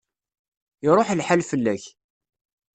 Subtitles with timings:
[0.87, 1.83] Iṛuḥ lḥal fell-ak.